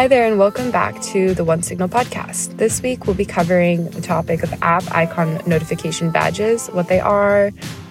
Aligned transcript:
Hi 0.00 0.08
there, 0.08 0.26
and 0.26 0.38
welcome 0.38 0.70
back 0.70 0.98
to 1.02 1.34
the 1.34 1.44
OneSignal 1.44 1.90
podcast. 1.90 2.56
This 2.56 2.80
week, 2.80 3.06
we'll 3.06 3.14
be 3.14 3.26
covering 3.26 3.90
the 3.90 4.00
topic 4.00 4.42
of 4.42 4.50
app 4.62 4.82
icon 4.92 5.42
notification 5.46 6.10
badges, 6.10 6.68
what 6.68 6.88
they 6.88 7.00
are, 7.00 7.50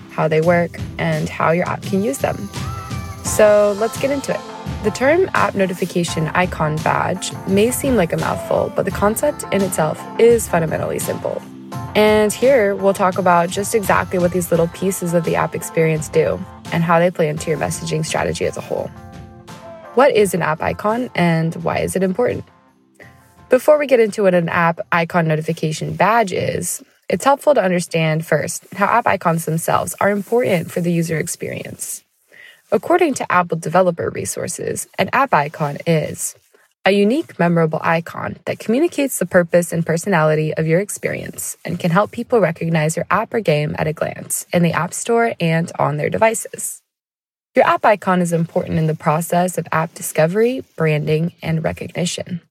how 0.10 0.28
they 0.28 0.42
work, 0.42 0.80
and 0.98 1.30
how 1.30 1.52
your 1.52 1.70
app 1.70 1.84
can 1.84 2.02
use 2.02 2.18
them. 2.18 2.50
So 3.24 3.78
let's 3.78 4.02
get 4.02 4.10
into 4.10 4.34
it. 4.34 4.42
The 4.84 4.89
term 4.89 5.30
app 5.36 5.54
notification 5.54 6.30
icon 6.30 6.78
badge 6.78 7.32
may 7.48 7.70
seem 7.70 7.96
like 7.96 8.12
a 8.12 8.18
mouthful, 8.18 8.73
but 8.76 8.86
the 8.86 8.91
concept 8.91 9.44
in 9.54 9.62
itself 9.62 10.04
is 10.20 10.48
fundamentally 10.48 10.98
simple. 10.98 11.39
And 11.94 12.34
here 12.34 12.76
we'll 12.76 12.96
talk 12.96 13.20
about 13.20 13.51
just 13.51 13.76
exactly 13.76 14.18
what 14.18 14.32
these 14.32 14.50
little 14.50 14.70
pieces 14.70 15.14
of 15.14 15.26
the 15.26 15.36
app 15.36 15.54
experience 15.54 16.10
do 16.10 16.43
and 16.71 16.84
how 16.84 16.98
they 16.98 17.12
play 17.12 17.29
into 17.29 17.51
your 17.51 17.60
messaging 17.60 18.04
strategy 18.04 18.48
as 18.48 18.57
a 18.57 18.62
whole. 18.62 18.89
What 20.00 20.16
is 20.16 20.34
an 20.34 20.42
app 20.42 20.62
icon 20.62 21.10
and 21.14 21.54
why 21.62 21.80
is 21.80 21.98
it 21.98 22.04
important? 22.04 22.46
Before 23.50 23.78
we 23.78 23.86
get 23.86 24.00
into 24.00 24.24
what 24.24 24.34
an 24.34 24.48
app 24.48 24.80
icon 24.94 25.28
notification 25.28 25.94
badge 25.94 26.32
is, 26.32 26.82
it's 27.10 27.26
helpful 27.26 27.54
to 27.54 27.62
understand 27.62 28.26
first 28.26 28.64
how 28.76 28.86
app 28.86 29.06
icons 29.06 29.43
themselves 29.43 29.93
are 30.00 30.10
important 30.10 30.71
for 30.71 30.80
the 30.80 30.90
user 30.90 31.18
experience. 31.18 32.06
According 32.72 33.16
to 33.16 33.30
Apple 33.30 33.58
developer 33.58 34.09
resources, 34.09 34.88
an 34.98 35.09
app 35.12 35.34
icon 35.34 35.80
is 35.86 36.34
a 36.86 36.92
unique, 36.92 37.38
memorable 37.38 37.81
icon 37.84 38.38
that 38.45 38.58
communicates 38.58 39.20
the 39.20 39.26
purpose 39.26 39.73
and 39.73 39.86
personality 39.86 40.54
of 40.54 40.66
your 40.66 40.80
experience 40.80 41.58
and 41.66 41.78
can 41.78 41.92
help 41.92 42.12
people 42.12 42.40
recognize 42.40 42.95
your 42.95 43.06
app 43.12 43.34
or 43.34 43.42
game 43.42 43.76
at 43.78 43.86
a 43.86 43.92
glance 43.92 44.45
in 44.54 44.64
the 44.64 44.72
App 44.72 44.94
Store 44.94 45.34
and 45.42 45.73
on 45.78 45.98
their 45.98 46.10
devices. 46.10 46.82
Your 47.55 47.66
app 47.66 47.83
icon 47.83 48.22
is 48.22 48.31
important 48.31 48.78
in 48.78 48.86
the 48.86 48.95
process 48.95 49.58
of 49.58 49.67
app 49.72 49.95
discovery, 49.95 50.64
branding, 50.75 51.33
and 51.42 51.64
recognition. 51.64 52.42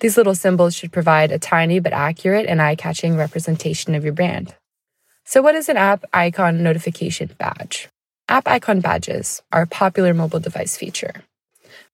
These 0.00 0.18
little 0.18 0.34
symbols 0.34 0.74
should 0.74 0.92
provide 0.92 1.32
a 1.32 1.38
tiny 1.38 1.80
but 1.80 1.94
accurate 1.94 2.46
and 2.46 2.60
eye 2.60 2.76
catching 2.76 3.16
representation 3.16 3.94
of 3.94 4.04
your 4.04 4.12
brand. 4.12 4.54
So, 5.24 5.40
what 5.40 5.54
is 5.54 5.70
an 5.70 5.78
app 5.78 6.04
icon 6.12 6.62
notification 6.62 7.30
badge? 7.38 7.88
App 8.28 8.46
icon 8.46 8.80
badges 8.80 9.42
are 9.50 9.62
a 9.62 9.66
popular 9.66 10.12
mobile 10.12 10.40
device 10.40 10.76
feature. 10.76 11.24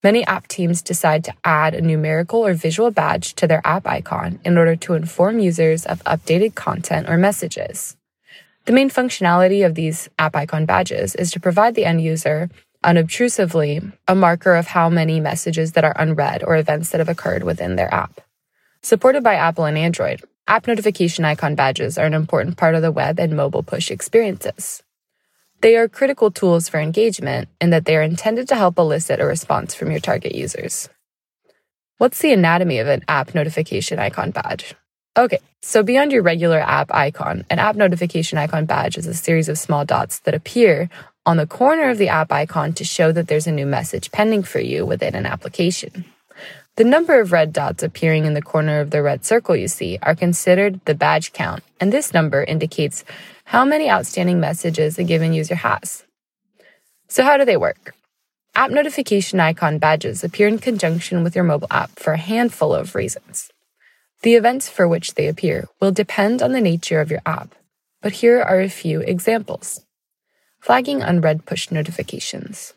Many 0.03 0.27
app 0.27 0.49
teams 0.49 0.83
decide 0.83 1.23
to 1.25 1.35
add 1.45 1.73
a 1.73 1.81
numerical 1.81 2.45
or 2.45 2.53
visual 2.55 2.91
badge 2.91 3.35
to 3.35 3.47
their 3.47 3.63
app 3.65 3.87
icon 3.87 4.41
in 4.45 4.59
order 4.59 4.75
to 4.75 4.95
inform 4.95 5.39
users 5.39 5.87
of 5.87 6.03
updated 6.03 6.57
content 6.57 7.09
or 7.09 7.17
messages. 7.17 7.97
The 8.67 8.73
main 8.73 8.89
functionality 8.89 9.65
of 9.65 9.75
these 9.75 10.09
app 10.19 10.35
icon 10.35 10.65
badges 10.65 11.15
is 11.15 11.31
to 11.33 11.41
provide 11.41 11.75
the 11.75 11.85
end 11.85 12.01
user 12.01 12.49
unobtrusively 12.83 13.93
a 14.07 14.15
marker 14.15 14.55
of 14.55 14.69
how 14.69 14.89
many 14.89 15.21
messages 15.21 15.73
that 15.73 15.85
are 15.85 15.97
unread 15.99 16.43
or 16.43 16.57
events 16.57 16.91
that 16.91 16.99
have 16.99 17.09
occurred 17.09 17.43
within 17.43 17.77
their 17.77 17.93
app. 17.93 18.21
Supported 18.83 19.23
by 19.23 19.35
Apple 19.35 19.65
and 19.65 19.79
Android, 19.79 20.23
app 20.47 20.67
notification 20.67 21.25
icon 21.25 21.55
badges 21.55 21.97
are 21.97 22.07
an 22.07 22.15
important 22.15 22.57
part 22.57 22.75
of 22.75 22.83
the 22.83 22.93
web 22.93 23.19
and 23.19 23.37
mobile 23.37 23.63
push 23.63 23.91
experiences. 23.91 24.83
They 25.61 25.77
are 25.77 25.89
critical 25.89 26.31
tools 26.31 26.69
for 26.69 26.79
engagement 26.79 27.49
in 27.61 27.71
that 27.71 27.87
they 27.87 27.97
are 27.97 28.03
intended 28.03 28.49
to 28.49 28.57
help 28.57 28.79
elicit 28.79 29.21
a 29.21 29.25
response 29.25 29.75
from 29.75 29.91
your 29.91 30.01
target 30.01 30.35
users. 30.35 30.89
What's 31.97 32.19
the 32.19 32.33
anatomy 32.33 32.79
of 32.79 32.89
an 32.89 33.03
app 33.09 33.35
notification 33.35 33.99
icon 33.99 34.31
badge? 34.31 34.75
Okay, 35.17 35.39
so 35.63 35.85
beyond 35.85 36.11
your 36.11 36.23
regular 36.23 36.59
app 36.59 36.93
icon, 36.93 37.45
an 37.49 37.61
app 37.61 37.77
notification 37.77 38.37
icon 38.37 38.65
badge 38.65 38.99
is 38.99 39.07
a 39.07 39.15
series 39.15 39.49
of 39.49 39.57
small 39.57 39.85
dots 39.85 40.19
that 40.21 40.35
appear 40.35 40.91
on 41.25 41.37
the 41.37 41.47
corner 41.47 41.89
of 41.89 41.99
the 41.99 42.09
app 42.09 42.33
icon 42.33 42.73
to 42.73 42.83
show 42.83 43.13
that 43.13 43.29
there's 43.29 43.47
a 43.47 43.53
new 43.53 43.65
message 43.65 44.11
pending 44.11 44.43
for 44.43 44.59
you 44.59 44.85
within 44.85 45.15
an 45.15 45.25
application. 45.25 46.05
The 46.75 46.83
number 46.83 47.21
of 47.21 47.31
red 47.31 47.53
dots 47.53 47.85
appearing 47.85 48.25
in 48.25 48.35
the 48.35 48.43
corner 48.43 48.81
of 48.81 48.91
the 48.91 49.03
red 49.03 49.25
circle 49.25 49.55
you 49.55 49.69
see 49.69 50.01
are 50.03 50.17
considered 50.17 50.81
the 50.85 50.97
badge 50.97 51.33
count, 51.33 51.63
and 51.79 51.93
this 51.93 52.13
number 52.13 52.43
indicates 52.43 53.05
how 53.45 53.65
many 53.65 53.89
outstanding 53.89 54.41
messages 54.41 54.99
a 54.99 55.05
given 55.05 55.33
user 55.33 55.55
has. 55.55 56.03
So, 57.07 57.23
how 57.23 57.37
do 57.37 57.45
they 57.45 57.57
work? 57.57 57.95
App 58.57 58.73
notification 58.73 59.39
icon 59.39 59.79
badges 59.79 60.25
appear 60.25 60.49
in 60.49 60.59
conjunction 60.59 61.23
with 61.23 61.37
your 61.37 61.45
mobile 61.45 61.69
app 61.71 62.01
for 62.01 62.15
a 62.15 62.19
handful 62.19 62.75
of 62.75 62.97
reasons. 62.97 63.53
The 64.25 64.37
events 64.37 64.71
for 64.71 64.89
which 64.89 65.17
they 65.17 65.29
appear 65.29 65.69
will 65.83 65.93
depend 65.93 66.41
on 66.41 66.53
the 66.53 66.61
nature 66.63 66.99
of 67.03 67.11
your 67.11 67.21
app, 67.27 67.55
but 68.01 68.13
here 68.13 68.41
are 68.41 68.59
a 68.59 68.71
few 68.71 69.01
examples. 69.01 69.85
Flagging 70.61 71.03
unread 71.03 71.45
push 71.45 71.71
notifications. 71.71 72.73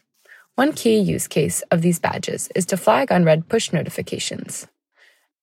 One 0.55 0.73
key 0.73 0.99
use 0.99 1.25
case 1.25 1.61
of 1.71 1.81
these 1.81 1.99
badges 1.99 2.49
is 2.53 2.65
to 2.65 2.75
flag 2.75 3.11
unread 3.11 3.47
push 3.47 3.71
notifications. 3.71 4.67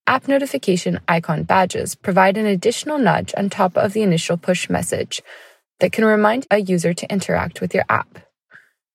App 0.07 0.29
notification 0.29 1.01
icon 1.09 1.45
badges 1.45 1.95
provide 1.95 2.37
an 2.37 2.45
additional 2.45 2.99
nudge 2.99 3.33
on 3.35 3.49
top 3.49 3.75
of 3.75 3.95
the 3.95 4.03
initial 4.03 4.37
push 4.37 4.69
message 4.69 5.23
that 5.81 5.93
can 5.93 6.05
remind 6.05 6.47
a 6.51 6.59
user 6.59 6.93
to 6.93 7.11
interact 7.11 7.63
with 7.63 7.73
your 7.73 7.87
app. 7.89 8.19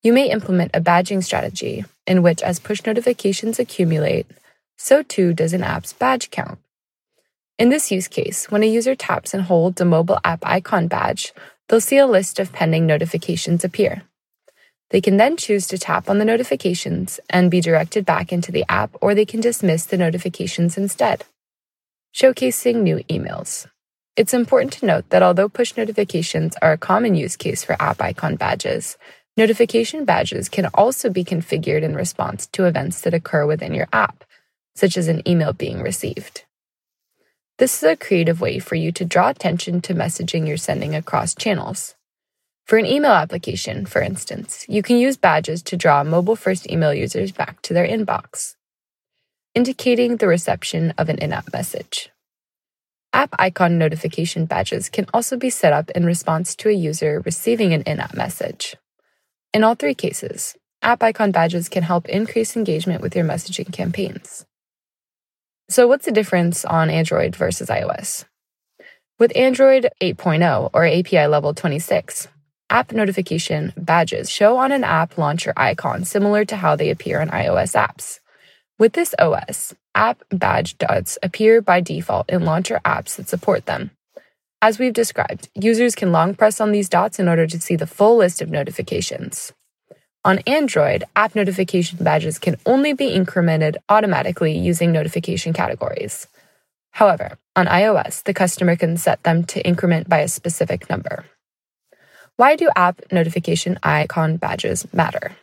You 0.04 0.12
may 0.12 0.30
implement 0.30 0.76
a 0.76 0.80
badging 0.80 1.24
strategy 1.24 1.84
in 2.06 2.22
which, 2.22 2.40
as 2.40 2.60
push 2.60 2.86
notifications 2.86 3.58
accumulate, 3.58 4.28
so 4.78 5.02
too 5.02 5.34
does 5.34 5.52
an 5.52 5.64
app's 5.64 5.92
badge 5.92 6.30
count. 6.30 6.60
In 7.60 7.68
this 7.68 7.90
use 7.90 8.08
case, 8.08 8.50
when 8.50 8.62
a 8.62 8.66
user 8.66 8.94
taps 8.94 9.34
and 9.34 9.42
holds 9.42 9.82
a 9.82 9.84
mobile 9.84 10.18
app 10.24 10.38
icon 10.46 10.88
badge, 10.88 11.34
they'll 11.68 11.78
see 11.78 11.98
a 11.98 12.06
list 12.06 12.40
of 12.40 12.54
pending 12.54 12.86
notifications 12.86 13.64
appear. 13.64 14.04
They 14.88 15.02
can 15.02 15.18
then 15.18 15.36
choose 15.36 15.66
to 15.66 15.76
tap 15.76 16.08
on 16.08 16.16
the 16.16 16.24
notifications 16.24 17.20
and 17.28 17.50
be 17.50 17.60
directed 17.60 18.06
back 18.06 18.32
into 18.32 18.50
the 18.50 18.64
app, 18.70 18.96
or 19.02 19.14
they 19.14 19.26
can 19.26 19.42
dismiss 19.42 19.84
the 19.84 19.98
notifications 19.98 20.78
instead. 20.78 21.26
Showcasing 22.14 22.76
new 22.76 23.04
emails. 23.10 23.66
It's 24.16 24.32
important 24.32 24.72
to 24.74 24.86
note 24.86 25.10
that 25.10 25.22
although 25.22 25.50
push 25.50 25.76
notifications 25.76 26.56
are 26.62 26.72
a 26.72 26.78
common 26.78 27.14
use 27.14 27.36
case 27.36 27.62
for 27.62 27.76
app 27.78 28.00
icon 28.00 28.36
badges, 28.36 28.96
notification 29.36 30.06
badges 30.06 30.48
can 30.48 30.64
also 30.72 31.10
be 31.10 31.24
configured 31.24 31.82
in 31.82 31.94
response 31.94 32.46
to 32.54 32.64
events 32.64 33.02
that 33.02 33.12
occur 33.12 33.44
within 33.44 33.74
your 33.74 33.88
app, 33.92 34.24
such 34.74 34.96
as 34.96 35.08
an 35.08 35.20
email 35.28 35.52
being 35.52 35.82
received. 35.82 36.44
This 37.60 37.82
is 37.82 37.90
a 37.90 37.94
creative 37.94 38.40
way 38.40 38.58
for 38.58 38.74
you 38.74 38.90
to 38.92 39.04
draw 39.04 39.28
attention 39.28 39.82
to 39.82 39.92
messaging 39.92 40.48
you're 40.48 40.56
sending 40.56 40.94
across 40.94 41.34
channels. 41.34 41.94
For 42.64 42.78
an 42.78 42.86
email 42.86 43.10
application, 43.10 43.84
for 43.84 44.00
instance, 44.00 44.64
you 44.66 44.82
can 44.82 44.96
use 44.96 45.18
badges 45.18 45.62
to 45.64 45.76
draw 45.76 46.02
mobile 46.02 46.36
first 46.36 46.70
email 46.70 46.94
users 46.94 47.32
back 47.32 47.60
to 47.60 47.74
their 47.74 47.86
inbox, 47.86 48.54
indicating 49.54 50.16
the 50.16 50.26
reception 50.26 50.94
of 50.96 51.10
an 51.10 51.18
in 51.18 51.34
app 51.34 51.52
message. 51.52 52.08
App 53.12 53.34
icon 53.38 53.76
notification 53.76 54.46
badges 54.46 54.88
can 54.88 55.04
also 55.12 55.36
be 55.36 55.50
set 55.50 55.74
up 55.74 55.90
in 55.90 56.06
response 56.06 56.56
to 56.56 56.70
a 56.70 56.72
user 56.72 57.20
receiving 57.26 57.74
an 57.74 57.82
in 57.82 58.00
app 58.00 58.14
message. 58.14 58.74
In 59.52 59.64
all 59.64 59.74
three 59.74 59.94
cases, 59.94 60.56
app 60.80 61.02
icon 61.02 61.30
badges 61.30 61.68
can 61.68 61.82
help 61.82 62.08
increase 62.08 62.56
engagement 62.56 63.02
with 63.02 63.14
your 63.14 63.26
messaging 63.26 63.70
campaigns. 63.70 64.46
So, 65.70 65.86
what's 65.86 66.04
the 66.04 66.10
difference 66.10 66.64
on 66.64 66.90
Android 66.90 67.36
versus 67.36 67.68
iOS? 67.68 68.24
With 69.20 69.30
Android 69.36 69.88
8.0 70.02 70.70
or 70.72 70.84
API 70.84 71.28
level 71.28 71.54
26, 71.54 72.26
app 72.70 72.90
notification 72.90 73.72
badges 73.76 74.28
show 74.28 74.56
on 74.56 74.72
an 74.72 74.82
app 74.82 75.16
launcher 75.16 75.52
icon 75.56 76.04
similar 76.04 76.44
to 76.46 76.56
how 76.56 76.74
they 76.74 76.90
appear 76.90 77.20
on 77.20 77.28
iOS 77.28 77.76
apps. 77.76 78.18
With 78.80 78.94
this 78.94 79.14
OS, 79.20 79.72
app 79.94 80.24
badge 80.30 80.76
dots 80.76 81.18
appear 81.22 81.62
by 81.62 81.80
default 81.80 82.28
in 82.28 82.44
launcher 82.44 82.80
apps 82.84 83.14
that 83.14 83.28
support 83.28 83.66
them. 83.66 83.92
As 84.60 84.80
we've 84.80 84.92
described, 84.92 85.50
users 85.54 85.94
can 85.94 86.10
long 86.10 86.34
press 86.34 86.60
on 86.60 86.72
these 86.72 86.88
dots 86.88 87.20
in 87.20 87.28
order 87.28 87.46
to 87.46 87.60
see 87.60 87.76
the 87.76 87.86
full 87.86 88.16
list 88.16 88.42
of 88.42 88.50
notifications. 88.50 89.52
On 90.22 90.38
Android, 90.40 91.04
app 91.16 91.34
notification 91.34 92.04
badges 92.04 92.38
can 92.38 92.58
only 92.66 92.92
be 92.92 93.08
incremented 93.08 93.76
automatically 93.88 94.52
using 94.52 94.92
notification 94.92 95.54
categories. 95.54 96.26
However, 96.90 97.38
on 97.56 97.64
iOS, 97.66 98.22
the 98.24 98.34
customer 98.34 98.76
can 98.76 98.98
set 98.98 99.22
them 99.22 99.44
to 99.44 99.66
increment 99.66 100.10
by 100.10 100.18
a 100.18 100.28
specific 100.28 100.90
number. 100.90 101.24
Why 102.36 102.54
do 102.54 102.68
app 102.76 103.00
notification 103.10 103.78
icon 103.82 104.36
badges 104.36 104.86
matter? 104.92 105.36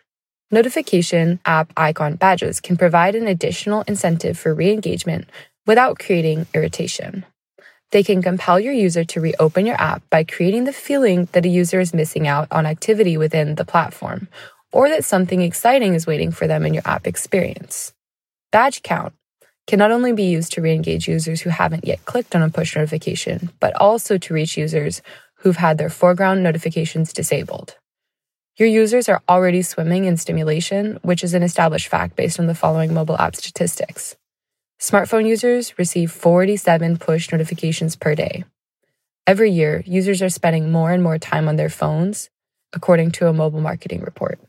Notification 0.52 1.40
app 1.44 1.74
icon 1.76 2.16
badges 2.16 2.60
can 2.60 2.78
provide 2.78 3.16
an 3.16 3.28
additional 3.28 3.82
incentive 3.88 4.38
for 4.38 4.54
re 4.54 4.72
engagement 4.72 5.28
without 5.66 5.98
creating 5.98 6.46
irritation. 6.54 7.26
They 7.92 8.04
can 8.04 8.22
compel 8.22 8.60
your 8.60 8.74
user 8.74 9.04
to 9.06 9.22
reopen 9.22 9.66
your 9.66 9.82
app 9.82 10.04
by 10.12 10.24
creating 10.24 10.66
the 10.66 10.74
feeling 10.74 11.30
that 11.32 11.46
a 11.46 11.50
user 11.50 11.80
is 11.80 11.96
missing 11.96 12.28
out 12.28 12.48
on 12.52 12.68
activity 12.68 13.18
within 13.18 13.56
the 13.56 13.66
platform 13.66 14.28
or 14.72 14.90
that 14.90 15.06
something 15.06 15.42
exciting 15.42 15.94
is 15.94 16.08
waiting 16.08 16.32
for 16.32 16.48
them 16.48 16.66
in 16.66 16.74
your 16.74 16.84
app 16.86 17.08
experience. 17.08 17.94
Badge 18.52 18.82
count 18.84 19.14
can 19.68 19.80
not 19.80 19.92
only 19.92 20.14
be 20.14 20.24
used 20.24 20.54
to 20.54 20.62
re 20.62 20.74
engage 20.74 21.08
users 21.08 21.42
who 21.42 21.50
haven't 21.50 21.86
yet 21.86 22.06
clicked 22.06 22.36
on 22.36 22.42
a 22.42 22.50
push 22.50 22.76
notification, 22.76 23.52
but 23.60 23.76
also 23.76 24.18
to 24.18 24.34
reach 24.34 24.58
users 24.58 25.02
who've 25.40 25.58
had 25.58 25.78
their 25.78 25.90
foreground 25.90 26.42
notifications 26.42 27.14
disabled. 27.14 27.76
Your 28.58 28.70
users 28.70 29.08
are 29.08 29.22
already 29.30 29.62
swimming 29.62 30.06
in 30.06 30.18
stimulation, 30.18 30.98
which 31.04 31.24
is 31.24 31.34
an 31.36 31.44
established 31.44 31.90
fact 31.90 32.16
based 32.16 32.40
on 32.40 32.48
the 32.48 32.56
following 32.56 32.94
mobile 32.94 33.18
app 33.18 33.36
statistics. 33.36 34.16
Smartphone 34.80 35.28
users 35.28 35.78
receive 35.78 36.12
47 36.12 36.98
push 36.98 37.32
notifications 37.32 37.96
per 37.96 38.16
day. 38.16 38.46
Every 39.28 39.52
year, 39.52 39.84
users 39.86 40.22
are 40.22 40.30
spending 40.30 40.72
more 40.72 40.92
and 40.92 41.04
more 41.04 41.20
time 41.20 41.48
on 41.48 41.56
their 41.56 41.70
phones, 41.70 42.30
according 42.74 43.12
to 43.12 43.28
a 43.28 43.34
mobile 43.34 43.62
marketing 43.62 44.02
report. 44.02 44.40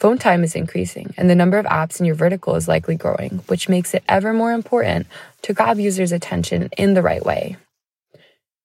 Phone 0.00 0.16
time 0.16 0.44
is 0.44 0.54
increasing, 0.54 1.12
and 1.16 1.28
the 1.28 1.34
number 1.34 1.58
of 1.58 1.66
apps 1.66 1.98
in 1.98 2.06
your 2.06 2.14
vertical 2.14 2.54
is 2.54 2.68
likely 2.68 2.94
growing, 2.94 3.42
which 3.48 3.68
makes 3.68 3.94
it 3.94 4.04
ever 4.08 4.32
more 4.32 4.52
important 4.52 5.08
to 5.42 5.52
grab 5.52 5.80
users' 5.80 6.12
attention 6.12 6.70
in 6.78 6.94
the 6.94 7.02
right 7.02 7.24
way. 7.24 7.56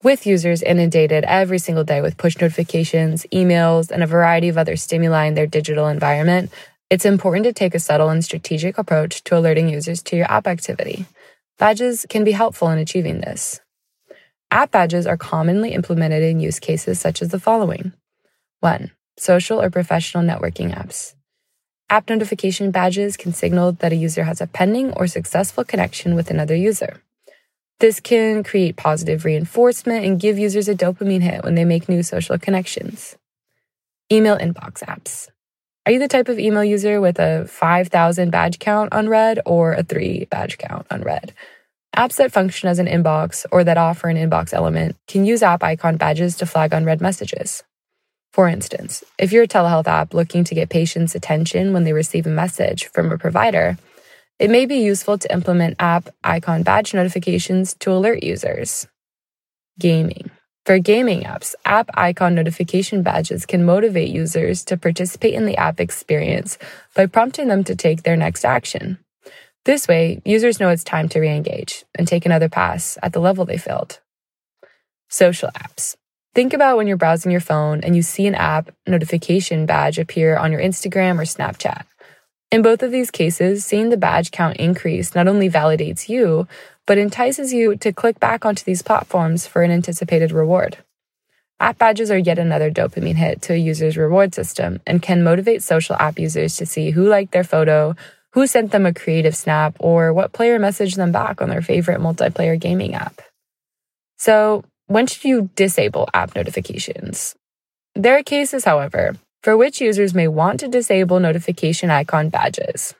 With 0.03 0.27
users 0.27 0.61
inundated 0.61 1.23
every 1.23 1.57
single 1.57 1.83
day 1.83 2.01
with 2.01 2.17
push 2.17 2.39
notifications, 2.39 3.25
emails, 3.33 3.89
and 3.89 4.03
a 4.03 4.07
variety 4.07 4.47
of 4.47 4.59
other 4.59 4.75
stimuli 4.75 5.25
in 5.25 5.33
their 5.33 5.47
digital 5.47 5.87
environment, 5.87 6.51
it's 6.91 7.05
important 7.05 7.45
to 7.45 7.53
take 7.53 7.73
a 7.73 7.79
subtle 7.79 8.09
and 8.09 8.23
strategic 8.23 8.77
approach 8.77 9.23
to 9.23 9.35
alerting 9.35 9.69
users 9.69 10.03
to 10.03 10.15
your 10.15 10.31
app 10.31 10.45
activity. 10.45 11.07
Badges 11.57 12.05
can 12.09 12.23
be 12.23 12.33
helpful 12.33 12.69
in 12.69 12.77
achieving 12.77 13.21
this. 13.21 13.59
App 14.51 14.69
badges 14.69 15.07
are 15.07 15.17
commonly 15.17 15.71
implemented 15.71 16.21
in 16.21 16.39
use 16.39 16.59
cases 16.59 16.99
such 16.99 17.23
as 17.23 17.29
the 17.29 17.39
following 17.39 17.93
1. 18.59 18.91
Social 19.17 19.59
or 19.59 19.71
professional 19.71 20.23
networking 20.23 20.71
apps. 20.75 21.15
App 21.93 22.09
notification 22.09 22.71
badges 22.71 23.15
can 23.15 23.33
signal 23.33 23.73
that 23.73 23.91
a 23.91 23.95
user 23.95 24.23
has 24.23 24.41
a 24.41 24.47
pending 24.47 24.93
or 24.93 25.05
successful 25.05 25.63
connection 25.63 26.15
with 26.15 26.31
another 26.31 26.55
user. 26.55 27.03
This 27.79 27.99
can 27.99 28.43
create 28.43 28.77
positive 28.77 29.25
reinforcement 29.25 30.03
and 30.03 30.19
give 30.19 30.39
users 30.39 30.67
a 30.67 30.73
dopamine 30.73 31.21
hit 31.21 31.43
when 31.43 31.53
they 31.53 31.65
make 31.65 31.87
new 31.87 32.01
social 32.01 32.39
connections. 32.39 33.15
Email 34.11 34.39
inbox 34.39 34.81
apps. 34.81 35.29
Are 35.85 35.91
you 35.91 35.99
the 35.99 36.07
type 36.07 36.29
of 36.29 36.39
email 36.39 36.63
user 36.63 36.99
with 36.99 37.19
a 37.19 37.45
5,000 37.47 38.31
badge 38.31 38.57
count 38.57 38.89
unread 38.91 39.41
or 39.45 39.73
a 39.73 39.83
3 39.83 40.25
badge 40.31 40.57
count 40.57 40.87
unread? 40.89 41.31
Apps 41.95 42.15
that 42.15 42.31
function 42.31 42.69
as 42.69 42.79
an 42.79 42.87
inbox 42.87 43.45
or 43.51 43.63
that 43.63 43.77
offer 43.77 44.07
an 44.07 44.17
inbox 44.17 44.51
element 44.51 44.95
can 45.07 45.25
use 45.25 45.43
app 45.43 45.61
icon 45.61 45.97
badges 45.97 46.37
to 46.37 46.47
flag 46.47 46.73
unread 46.73 47.01
messages. 47.01 47.63
For 48.33 48.47
instance, 48.47 49.03
if 49.19 49.31
you're 49.31 49.43
a 49.43 49.47
telehealth 49.47 49.85
app 49.85 50.15
looking 50.15 50.43
to 50.45 50.55
get 50.55 50.69
patients' 50.69 51.13
attention 51.13 51.71
when 51.71 51.83
they 51.83 51.93
receive 51.93 52.25
a 52.25 52.31
message 52.31 52.87
from 52.87 53.11
a 53.11 53.17
provider, 53.19 53.77
it 54.39 54.49
may 54.49 54.65
be 54.65 54.77
useful 54.77 55.19
to 55.19 55.31
implement 55.31 55.75
app 55.79 56.09
icon 56.23 56.63
badge 56.63 56.95
notifications 56.95 57.75
to 57.75 57.91
alert 57.91 58.23
users. 58.23 58.87
Gaming. 59.79 60.31
For 60.65 60.79
gaming 60.79 61.21
apps, 61.23 61.53
app 61.63 61.91
icon 61.93 62.33
notification 62.33 63.03
badges 63.03 63.45
can 63.45 63.65
motivate 63.65 64.09
users 64.09 64.65
to 64.65 64.77
participate 64.77 65.35
in 65.35 65.45
the 65.45 65.57
app 65.57 65.79
experience 65.79 66.57
by 66.95 67.05
prompting 67.05 67.49
them 67.49 67.63
to 67.65 67.75
take 67.75 68.01
their 68.01 68.17
next 68.17 68.45
action. 68.45 68.97
This 69.65 69.87
way, 69.87 70.21
users 70.25 70.59
know 70.59 70.69
it's 70.69 70.83
time 70.83 71.07
to 71.09 71.19
re 71.19 71.29
engage 71.29 71.85
and 71.93 72.07
take 72.07 72.25
another 72.25 72.49
pass 72.49 72.97
at 73.03 73.13
the 73.13 73.19
level 73.19 73.45
they 73.45 73.57
failed. 73.57 73.99
Social 75.07 75.51
apps. 75.51 75.95
Think 76.35 76.53
about 76.53 76.77
when 76.77 76.87
you're 76.87 76.97
browsing 76.97 77.31
your 77.31 77.41
phone 77.41 77.81
and 77.83 77.95
you 77.95 78.01
see 78.01 78.25
an 78.25 78.33
app 78.33 78.71
notification 78.87 79.67
badge 79.67 79.99
appear 79.99 80.35
on 80.35 80.51
your 80.51 80.61
Instagram 80.61 81.19
or 81.19 81.25
Snapchat. 81.25 81.83
In 82.51 82.63
both 82.63 82.81
of 82.81 82.91
these 82.91 83.11
cases, 83.11 83.63
seeing 83.63 83.89
the 83.89 83.97
badge 83.97 84.31
count 84.31 84.57
increase 84.57 85.13
not 85.13 85.27
only 85.27 85.47
validates 85.49 86.09
you, 86.09 86.47
but 86.87 86.97
entices 86.97 87.53
you 87.53 87.75
to 87.77 87.93
click 87.93 88.19
back 88.19 88.45
onto 88.45 88.63
these 88.63 88.81
platforms 88.81 89.45
for 89.45 89.61
an 89.61 89.69
anticipated 89.69 90.31
reward. 90.31 90.77
App 91.59 91.77
badges 91.77 92.09
are 92.09 92.17
yet 92.17 92.39
another 92.39 92.71
dopamine 92.71 93.15
hit 93.15 93.41
to 93.43 93.53
a 93.53 93.57
user's 93.57 93.95
reward 93.95 94.33
system 94.33 94.81
and 94.87 95.03
can 95.03 95.23
motivate 95.23 95.61
social 95.61 95.95
app 95.95 96.17
users 96.17 96.57
to 96.57 96.65
see 96.65 96.91
who 96.91 97.07
liked 97.07 97.31
their 97.31 97.43
photo, 97.43 97.95
who 98.33 98.47
sent 98.47 98.71
them 98.71 98.87
a 98.87 98.93
creative 98.93 99.35
snap, 99.35 99.75
or 99.79 100.11
what 100.11 100.33
player 100.33 100.59
messaged 100.59 100.95
them 100.95 101.11
back 101.11 101.41
on 101.41 101.49
their 101.49 101.61
favorite 101.61 102.01
multiplayer 102.01 102.59
gaming 102.59 102.95
app. 102.95 103.21
So, 104.17 104.63
when 104.87 105.07
should 105.07 105.23
you 105.23 105.49
disable 105.55 106.09
app 106.13 106.35
notifications? 106.35 107.35
There 107.95 108.17
are 108.17 108.23
cases, 108.23 108.65
however, 108.65 109.15
for 109.41 109.55
which 109.55 109.81
users 109.81 110.13
may 110.13 110.27
want 110.27 110.59
to 110.61 110.67
disable 110.67 111.19
notification 111.19 111.89
icon 111.89 112.29
badges. 112.29 112.95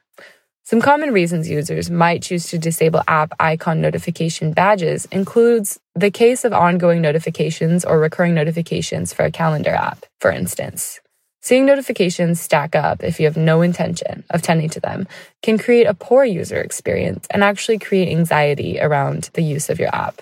Some 0.65 0.81
common 0.81 1.11
reasons 1.11 1.49
users 1.49 1.91
might 1.91 2.23
choose 2.23 2.47
to 2.47 2.57
disable 2.57 3.03
app 3.07 3.33
icon 3.37 3.81
notification 3.81 4.53
badges 4.53 5.05
includes 5.11 5.77
the 5.93 6.09
case 6.09 6.45
of 6.45 6.53
ongoing 6.53 7.01
notifications 7.01 7.83
or 7.83 7.99
recurring 7.99 8.33
notifications 8.33 9.13
for 9.13 9.25
a 9.25 9.31
calendar 9.31 9.71
app, 9.71 10.05
for 10.21 10.31
instance. 10.31 11.01
Seeing 11.41 11.65
notifications 11.65 12.39
stack 12.39 12.73
up 12.73 13.03
if 13.03 13.19
you 13.19 13.25
have 13.25 13.35
no 13.35 13.61
intention 13.61 14.23
of 14.29 14.41
tending 14.41 14.69
to 14.69 14.79
them 14.79 15.05
can 15.41 15.57
create 15.57 15.85
a 15.85 15.93
poor 15.93 16.23
user 16.23 16.61
experience 16.61 17.27
and 17.29 17.43
actually 17.43 17.77
create 17.77 18.07
anxiety 18.07 18.79
around 18.79 19.29
the 19.33 19.43
use 19.43 19.69
of 19.69 19.79
your 19.79 19.93
app. 19.93 20.21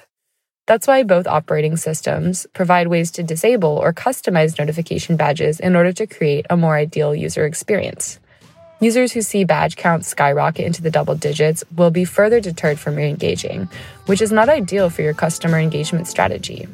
That's 0.71 0.87
why 0.87 1.03
both 1.03 1.27
operating 1.27 1.75
systems 1.75 2.47
provide 2.53 2.87
ways 2.87 3.11
to 3.11 3.23
disable 3.23 3.75
or 3.75 3.91
customize 3.91 4.57
notification 4.57 5.17
badges 5.17 5.59
in 5.59 5.75
order 5.75 5.91
to 5.91 6.07
create 6.07 6.45
a 6.49 6.55
more 6.55 6.77
ideal 6.77 7.13
user 7.13 7.45
experience. 7.45 8.21
Users 8.79 9.11
who 9.11 9.21
see 9.21 9.43
badge 9.43 9.75
counts 9.75 10.07
skyrocket 10.07 10.65
into 10.65 10.81
the 10.81 10.89
double 10.89 11.15
digits 11.15 11.65
will 11.75 11.91
be 11.91 12.05
further 12.05 12.39
deterred 12.39 12.79
from 12.79 12.95
re 12.95 13.09
engaging, 13.09 13.67
which 14.05 14.21
is 14.21 14.31
not 14.31 14.47
ideal 14.47 14.89
for 14.89 15.01
your 15.01 15.13
customer 15.13 15.59
engagement 15.59 16.07
strategy. 16.07 16.69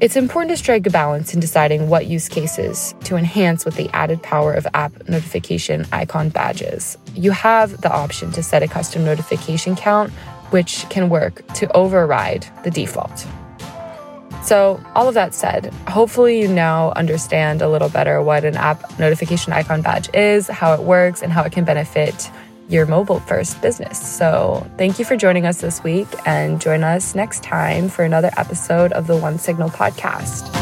It's 0.00 0.16
important 0.16 0.50
to 0.50 0.56
strike 0.56 0.84
a 0.88 0.90
balance 0.90 1.32
in 1.32 1.38
deciding 1.38 1.88
what 1.88 2.06
use 2.06 2.28
cases 2.28 2.96
to 3.04 3.14
enhance 3.14 3.64
with 3.64 3.76
the 3.76 3.90
added 3.90 4.24
power 4.24 4.54
of 4.54 4.66
app 4.74 5.08
notification 5.08 5.86
icon 5.92 6.30
badges. 6.30 6.98
You 7.14 7.30
have 7.30 7.80
the 7.80 7.92
option 7.92 8.32
to 8.32 8.42
set 8.42 8.64
a 8.64 8.66
custom 8.66 9.04
notification 9.04 9.76
count, 9.76 10.12
which 10.50 10.88
can 10.90 11.08
work 11.08 11.46
to 11.54 11.70
override 11.76 12.46
the 12.64 12.70
default. 12.70 13.26
So, 14.42 14.82
all 14.94 15.06
of 15.06 15.14
that 15.14 15.34
said, 15.34 15.66
hopefully 15.86 16.40
you 16.40 16.48
now 16.48 16.92
understand 16.92 17.60
a 17.60 17.68
little 17.68 17.90
better 17.90 18.22
what 18.22 18.44
an 18.44 18.56
app 18.56 18.98
notification 18.98 19.52
icon 19.52 19.82
badge 19.82 20.12
is, 20.14 20.48
how 20.48 20.72
it 20.72 20.80
works, 20.80 21.22
and 21.22 21.30
how 21.30 21.42
it 21.42 21.52
can 21.52 21.64
benefit 21.64 22.30
your 22.68 22.86
mobile 22.86 23.20
first 23.20 23.60
business. 23.60 24.00
So, 24.00 24.66
thank 24.78 24.98
you 24.98 25.04
for 25.04 25.16
joining 25.16 25.44
us 25.44 25.60
this 25.60 25.82
week 25.82 26.08
and 26.24 26.60
join 26.60 26.84
us 26.84 27.14
next 27.14 27.42
time 27.42 27.88
for 27.88 28.02
another 28.04 28.30
episode 28.36 28.92
of 28.92 29.06
the 29.06 29.14
OneSignal 29.14 29.70
podcast. 29.72 30.59